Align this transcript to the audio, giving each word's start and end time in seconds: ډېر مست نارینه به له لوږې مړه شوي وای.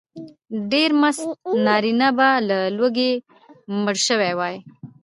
ډېر 0.71 0.89
مست 1.01 1.23
نارینه 1.65 2.09
به 2.17 2.29
له 2.47 2.57
لوږې 2.77 3.11
مړه 3.83 4.01
شوي 4.07 4.31
وای. 4.35 4.55